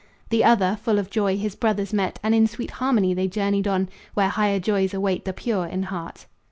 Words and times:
The 0.31 0.43
other, 0.43 0.79
full 0.81 0.97
of 0.97 1.11
joy, 1.11 1.37
his 1.37 1.55
brothers 1.55 1.93
met, 1.93 2.17
And 2.23 2.33
in 2.33 2.47
sweet 2.47 2.71
harmony 2.71 3.13
they 3.13 3.27
journeyed 3.27 3.67
on 3.67 3.87
Where 4.15 4.29
higher 4.29 4.59
joys 4.59 4.95
await 4.95 5.25
the 5.25 5.31
pure 5.33 5.67
in 5.67 5.83
heart. 5.83 6.25